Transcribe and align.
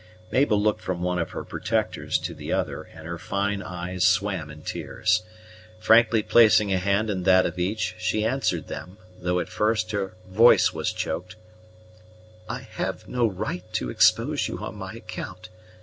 Mabel 0.31 0.59
looked 0.59 0.81
from 0.81 1.03
one 1.03 1.19
of 1.19 1.29
her 1.29 1.43
protectors 1.43 2.17
to 2.17 2.33
the 2.33 2.51
other, 2.51 2.89
and 2.91 3.05
her 3.05 3.19
fine 3.19 3.61
eyes 3.61 4.03
swam 4.03 4.49
in 4.49 4.63
tears. 4.63 5.21
Frankly 5.77 6.23
placing 6.23 6.73
a 6.73 6.79
hand 6.79 7.11
in 7.11 7.21
that 7.21 7.45
of 7.45 7.59
each, 7.59 7.93
she 7.99 8.25
answered 8.25 8.65
them, 8.65 8.97
though 9.19 9.39
at 9.39 9.47
first 9.47 9.91
her 9.91 10.15
voice 10.27 10.73
was 10.73 10.91
choked, 10.91 11.35
"I 12.49 12.61
have 12.61 13.07
no 13.07 13.27
right 13.27 13.71
to 13.73 13.91
expose 13.91 14.47
you 14.47 14.57
on 14.65 14.75
my 14.75 14.93
account. 14.93 15.49